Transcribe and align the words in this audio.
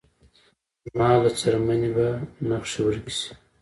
زما 0.85 1.09
له 1.23 1.29
څرمنې 1.39 1.89
به 1.95 2.07
نخښې 2.49 2.79
ورکې 2.85 3.11
شې 3.17 3.31